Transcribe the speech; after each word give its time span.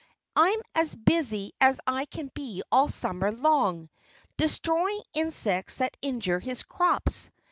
I'm 0.35 0.59
as 0.73 0.95
busy 0.95 1.53
as 1.61 1.79
I 1.85 2.05
can 2.05 2.27
be 2.33 2.63
all 2.71 2.89
summer 2.89 3.31
long, 3.31 3.87
destroying 4.35 5.03
insects 5.13 5.77
that 5.77 5.95
injure 6.01 6.39
his 6.39 6.63
crops. 6.63 7.29